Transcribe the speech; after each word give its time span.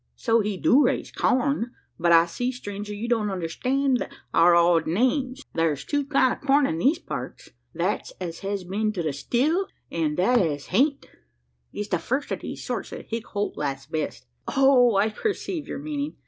"So 0.15 0.39
he 0.39 0.57
do 0.57 0.81
raise 0.83 1.11
corn; 1.11 1.75
but 1.99 2.11
I 2.11 2.25
see, 2.25 2.51
stranger, 2.51 2.91
you 2.91 3.07
don't 3.07 3.29
understand 3.29 4.09
our 4.33 4.55
odd 4.55 4.87
names. 4.87 5.43
Thar's 5.53 5.85
two 5.85 6.05
kinds 6.07 6.39
o' 6.41 6.47
corn 6.47 6.65
in 6.65 6.79
these 6.79 6.97
parts 6.97 7.49
that 7.75 8.11
as 8.19 8.39
has 8.39 8.63
been 8.63 8.91
to 8.93 9.03
the 9.03 9.13
still, 9.13 9.67
and 9.91 10.17
that 10.17 10.39
as 10.41 10.65
hain't. 10.65 11.05
It's 11.71 11.89
the 11.89 11.99
first 11.99 12.31
o' 12.31 12.35
these 12.35 12.63
sorts 12.65 12.89
that 12.89 13.09
Hick 13.11 13.27
Holt 13.27 13.55
likes 13.57 13.85
best." 13.85 14.25
"Oh! 14.47 14.95
I 14.95 15.09
perceive 15.09 15.67
your 15.67 15.77
meaning. 15.77 16.15